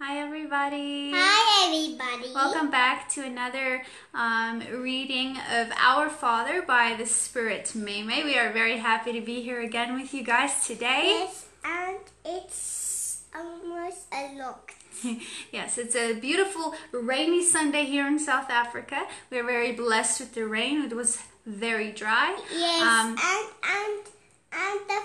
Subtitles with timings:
[0.00, 1.10] Hi, everybody.
[1.14, 2.32] Hi, everybody.
[2.34, 3.82] Welcome back to another
[4.14, 8.24] um, reading of Our Father by the Spirit Meimei.
[8.24, 11.26] We are very happy to be here again with you guys today.
[11.26, 14.72] Yes, and it's almost a look.
[15.52, 19.04] yes, it's a beautiful rainy Sunday here in South Africa.
[19.30, 20.82] We're very blessed with the rain.
[20.82, 22.38] It was very dry.
[22.52, 24.02] Yes, Um, and and
[24.52, 25.02] and the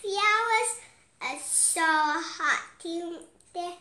[0.00, 0.72] flowers
[1.20, 2.62] are so hot.
[3.52, 3.74] They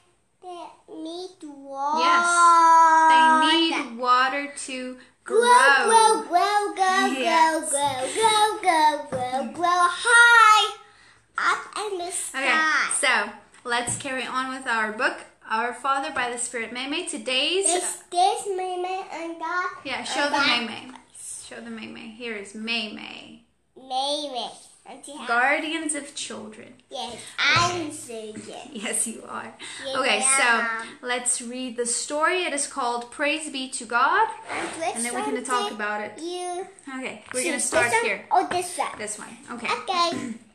[13.80, 15.20] let's carry on with our book,
[15.50, 17.10] Our Father by the Spirit Meimei.
[17.10, 19.70] Today's This this Mama and God.
[19.86, 20.94] Yeah, show the Meimei.
[21.46, 22.14] Show the Meimei.
[22.14, 23.40] Here is Meimei.
[23.78, 24.52] Mama.
[24.86, 26.74] And she has- Guardians of children.
[26.90, 28.70] Yes, I'm Susan.
[28.74, 29.54] Yes, you are.
[29.88, 30.00] Yeah.
[30.00, 32.44] Okay, so let's read the story.
[32.44, 34.28] It is called Praise Be to God.
[34.94, 36.20] And then we're going to talk about it.
[36.20, 36.68] You.
[36.98, 38.26] Okay, we're going to start here.
[38.30, 38.90] Oh, this one?
[38.98, 39.38] This one.
[39.52, 39.68] Okay.
[39.88, 40.34] Okay.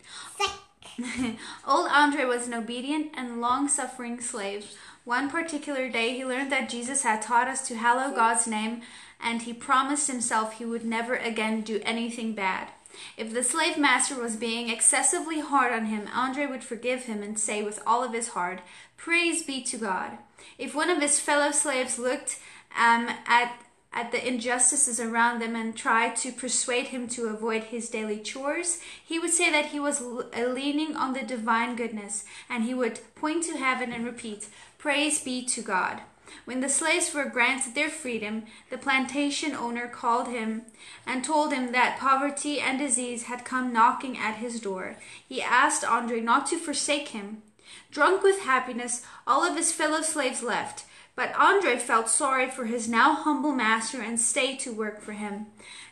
[1.66, 4.72] Old Andre was an obedient and long suffering slave.
[5.04, 8.82] One particular day, he learned that Jesus had taught us to hallow God's name,
[9.20, 12.68] and he promised himself he would never again do anything bad.
[13.16, 17.38] If the slave master was being excessively hard on him, Andre would forgive him and
[17.38, 18.60] say with all of his heart,
[18.96, 20.18] Praise be to God.
[20.58, 22.38] If one of his fellow slaves looked
[22.78, 23.52] um, at
[23.94, 28.80] at the injustices around them and tried to persuade him to avoid his daily chores,
[29.02, 32.98] he would say that he was uh, leaning on the divine goodness, and he would
[33.14, 36.00] point to heaven and repeat, Praise be to God.
[36.44, 40.62] When the slaves were granted their freedom, the plantation owner called him
[41.06, 44.96] and told him that poverty and disease had come knocking at his door.
[45.26, 47.42] He asked Andre not to forsake him.
[47.90, 50.84] Drunk with happiness, all of his fellow slaves left.
[51.16, 55.46] But Andre felt sorry for his now humble master and stayed to work for him,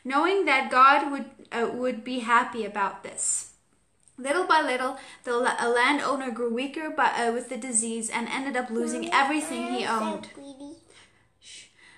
[0.04, 3.50] knowing that God would, uh, would be happy about this.
[4.18, 8.56] Little by little, the la- landowner grew weaker by, uh, with the disease and ended
[8.56, 10.28] up losing everything he owned.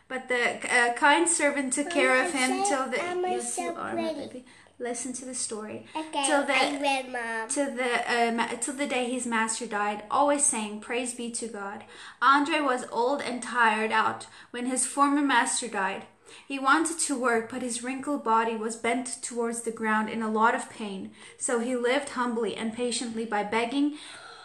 [0.06, 4.44] But the uh, kind servant took care of him till the yes, you are, baby.
[4.78, 5.86] Listen to the story.
[5.96, 7.48] Okay, Till the I read, Mom.
[7.50, 11.84] to the um, till the day his master died, always saying, "Praise be to God."
[12.20, 16.06] Andre was old and tired out when his former master died.
[16.48, 20.30] He wanted to work, but his wrinkled body was bent towards the ground in a
[20.30, 21.12] lot of pain.
[21.38, 23.94] So he lived humbly and patiently by begging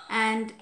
[0.09, 0.53] and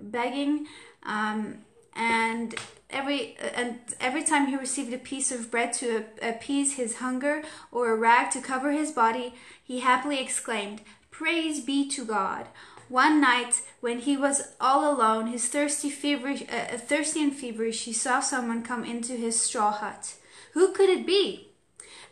[0.00, 0.66] begging
[1.02, 1.58] um,
[1.94, 2.54] and
[2.90, 7.92] every and every time he received a piece of bread to appease his hunger or
[7.92, 12.46] a rag to cover his body he happily exclaimed praise be to god.
[12.88, 17.92] One night when he was all alone his thirsty feverish uh, thirsty and feverish he
[17.92, 20.14] saw someone come into his straw hut.
[20.52, 21.48] Who could it be?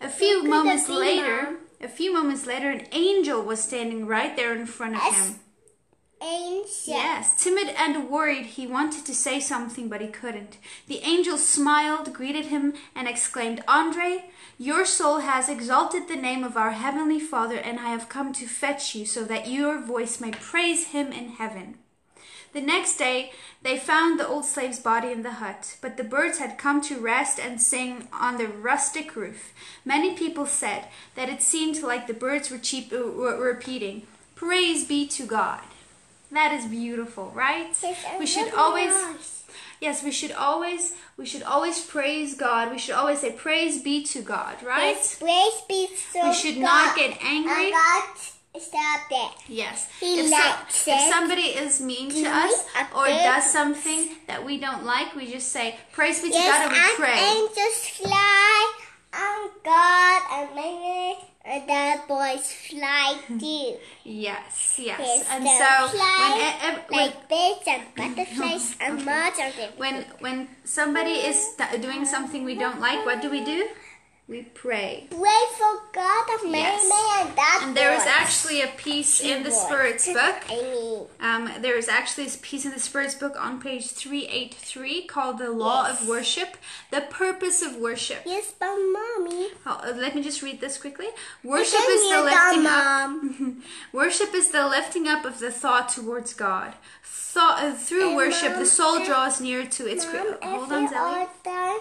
[0.00, 4.66] A few moments later a few moments later an angel was standing right there in
[4.66, 5.40] front of him
[6.22, 6.69] Angel.
[6.84, 10.58] Yes, timid and worried, he wanted to say something, but he couldn't.
[10.86, 16.58] The angel smiled, greeted him, and exclaimed, Andre, your soul has exalted the name of
[16.58, 20.32] our heavenly Father, and I have come to fetch you so that your voice may
[20.32, 21.78] praise him in heaven.
[22.52, 23.32] The next day,
[23.62, 26.98] they found the old slave's body in the hut, but the birds had come to
[26.98, 29.54] rest and sing on the rustic roof.
[29.84, 35.06] Many people said that it seemed like the birds were, cheap, were repeating, Praise be
[35.06, 35.60] to God.
[36.32, 37.74] That is beautiful, right?
[38.18, 38.94] We should always.
[39.80, 42.70] Yes, we should always we should always praise God.
[42.70, 44.94] We should always say praise be to God, right?
[44.96, 46.28] Yes, praise be to God.
[46.28, 46.62] We should God.
[46.62, 47.72] not get angry.
[48.58, 49.36] Stop that.
[49.48, 49.88] Yes.
[50.00, 51.12] He if, likes if it.
[51.12, 52.64] somebody is mean to us
[52.96, 56.64] or does something that we don't like, we just say praise be to Yes, God
[56.64, 57.19] and we pray.
[57.19, 58.72] angels fly,
[59.12, 63.76] and God and Mary and the boys fly too.
[64.04, 65.00] Yes, yes.
[65.00, 66.54] Yes, and so fly
[66.88, 72.55] when, like birds and butterflies and moths and when when somebody is doing something we
[72.55, 73.69] don't like, what do we do?
[74.29, 75.08] We pray.
[75.11, 77.26] Pray for God and Mary Yes.
[77.26, 78.11] and that And there is boy.
[78.60, 79.50] Actually a piece in the.
[79.50, 81.10] Spirit's book.
[81.20, 85.50] Um, there is actually a piece in the Spirit's book on page 383 called The
[85.50, 86.02] Law Yes.
[86.02, 86.56] of Worship,
[86.90, 88.22] the purpose of worship.
[88.24, 89.48] yes, but mommy.
[89.66, 91.06] Oh, uh, let me just read this quickly.
[91.44, 93.56] Worship is the lifting up.
[93.92, 96.74] Worship is the lifting up of the thought towards God.
[97.02, 100.38] Thought, uh, through And worship, Mom, the soul draws near to its creator.
[100.42, 100.96] Hold on, you Zoe.
[100.96, 101.80] all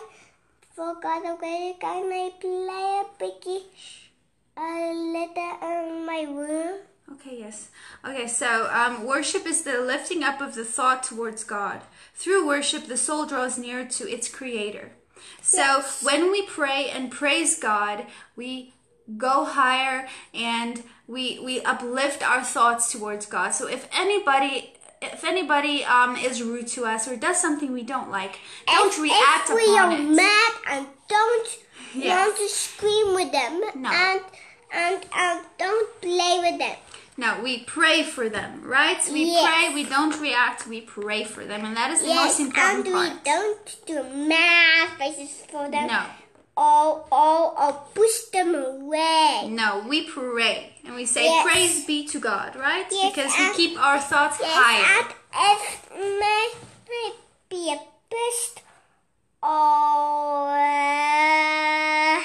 [0.76, 3.64] for God of greater can I play a biggie?
[4.60, 6.80] A letter in my room.
[7.14, 7.70] Okay, yes.
[8.06, 11.82] Okay, so um, worship is the lifting up of the thought towards God.
[12.14, 14.92] Through worship, the soul draws near to its creator.
[15.42, 16.04] So Yes.
[16.04, 18.74] when we pray and praise God, we
[19.18, 23.52] go higher and we we uplift our thoughts towards God.
[23.56, 28.12] So if anybody if anybody um, is rude to us or does something we don't
[28.12, 30.04] like, don't if, react if we are it.
[30.04, 31.50] mad and don't
[31.96, 33.90] want to scream with them No.
[33.90, 34.22] and
[34.74, 36.78] and and don't play with them.
[37.18, 38.98] No, we pray for them, right?
[39.12, 39.44] We Yes.
[39.46, 42.88] pray, we don't react, we pray for them, and that is the Yes, most important
[42.88, 43.12] and part.
[43.14, 45.88] we don't do mad faces for them.
[45.88, 46.04] No.
[46.56, 49.48] Or, or, or push them away.
[49.50, 51.44] No, we pray and we say Yes.
[51.44, 52.86] praise be to God, right?
[52.92, 54.86] Yes, because we keep our thoughts Yes, higher.
[55.00, 55.90] and if
[56.20, 56.50] may
[57.50, 57.80] be a
[58.10, 58.62] pushed
[59.42, 62.22] or uh,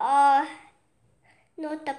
[0.00, 0.46] or
[1.74, 1.96] not the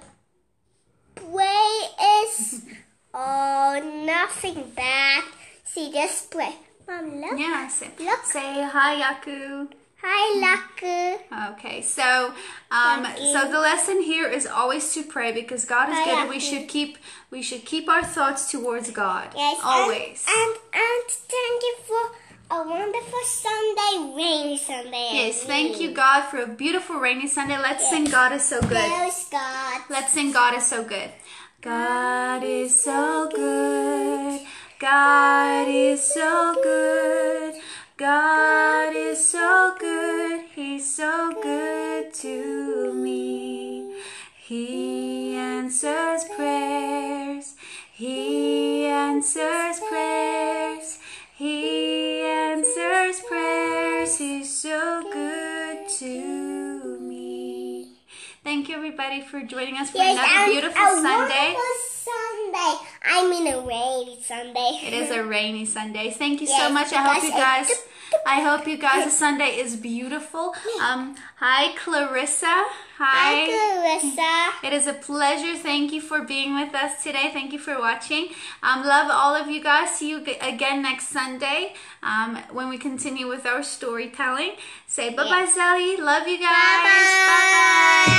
[1.16, 2.64] pray is
[3.14, 5.24] oh, nothing bad.
[5.64, 6.56] See just pray.
[6.88, 7.40] Mom, look.
[7.40, 8.24] Yeah, say, Look.
[8.26, 9.68] say hi, Yaku.
[10.04, 11.54] Hi, Laku.
[11.54, 12.32] Okay, so
[12.70, 16.30] um, so the lesson here is always to pray because God is Hi, good, and
[16.30, 17.00] we should keep
[17.32, 20.26] we should keep our thoughts towards God Yes, and- always.
[20.30, 22.16] And, and thank you for
[22.52, 25.10] a wonderful Sunday, rainy Sunday.
[25.14, 27.58] yes, thank you, God, for a beautiful rainy Sunday.
[27.58, 28.92] Let's sing God is so good.
[28.92, 29.82] Praise God.
[29.90, 31.10] Let's sing God is so good.
[31.62, 34.42] God is so good.
[34.80, 37.56] God is so good.
[37.98, 40.46] God is so good.
[40.54, 43.96] He's so good to me.
[44.38, 47.56] He answers prayers.
[47.92, 49.65] He answers
[58.98, 61.56] everybody, for joining us for Yes, another beautiful a Sunday.
[62.06, 62.88] Sunday.
[63.04, 64.80] I mean a rainy Sunday.
[64.84, 66.12] It is a rainy Sunday.
[66.12, 66.94] Thank you so much.
[66.94, 67.72] I hope you guys.
[68.26, 70.54] I hope you guys' The Sunday is beautiful.
[70.82, 72.64] Um, hi, Clarissa.
[72.98, 74.66] Hi, Clarissa.
[74.68, 75.58] It is a pleasure.
[75.58, 77.32] Thank you for being with us today.
[77.34, 78.28] Thank you for watching.
[78.64, 79.90] Um, love all of you guys.
[79.96, 84.52] See you again next Sunday um, when we continue with our storytelling.
[84.88, 85.56] Say bye bye, Yes.
[85.56, 85.98] Sally.
[85.98, 86.52] Love you guys.
[86.52, 87.26] Bye-bye.
[87.28, 88.16] Bye bye.